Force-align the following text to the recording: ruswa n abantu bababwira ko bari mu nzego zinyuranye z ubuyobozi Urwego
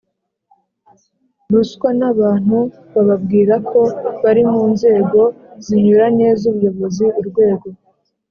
ruswa 1.51 1.89
n 1.99 2.01
abantu 2.11 2.57
bababwira 2.93 3.55
ko 3.69 3.79
bari 4.23 4.43
mu 4.51 4.61
nzego 4.73 5.19
zinyuranye 5.65 6.27
z 6.39 6.41
ubuyobozi 6.49 7.05
Urwego 7.19 7.67